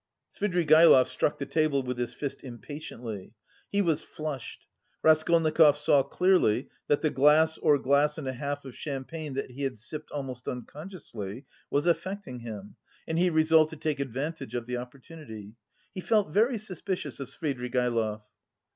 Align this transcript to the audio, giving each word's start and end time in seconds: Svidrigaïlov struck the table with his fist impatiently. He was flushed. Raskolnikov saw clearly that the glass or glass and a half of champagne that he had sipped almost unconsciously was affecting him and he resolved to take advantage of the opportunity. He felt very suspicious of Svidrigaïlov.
Svidrigaïlov 0.35 1.05
struck 1.05 1.37
the 1.37 1.45
table 1.45 1.83
with 1.83 1.99
his 1.99 2.11
fist 2.11 2.43
impatiently. 2.43 3.33
He 3.69 3.83
was 3.83 4.01
flushed. 4.01 4.65
Raskolnikov 5.03 5.77
saw 5.77 6.01
clearly 6.01 6.69
that 6.87 7.03
the 7.03 7.11
glass 7.11 7.59
or 7.59 7.77
glass 7.77 8.17
and 8.17 8.27
a 8.27 8.33
half 8.33 8.65
of 8.65 8.73
champagne 8.73 9.35
that 9.35 9.51
he 9.51 9.61
had 9.61 9.77
sipped 9.77 10.09
almost 10.09 10.47
unconsciously 10.47 11.45
was 11.69 11.85
affecting 11.85 12.39
him 12.39 12.77
and 13.07 13.19
he 13.19 13.29
resolved 13.29 13.69
to 13.73 13.77
take 13.77 13.99
advantage 13.99 14.55
of 14.55 14.65
the 14.65 14.77
opportunity. 14.77 15.53
He 15.93 16.01
felt 16.01 16.33
very 16.33 16.57
suspicious 16.57 17.19
of 17.19 17.27
Svidrigaïlov. 17.27 18.23